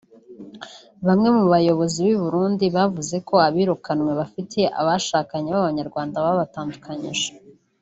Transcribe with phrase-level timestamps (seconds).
[1.07, 7.29] Bamwe mu bayobozi b’i Burundi bavuze ko abirukanywe bafite abo bashakanye b’Abanyarwanda babatandukanyije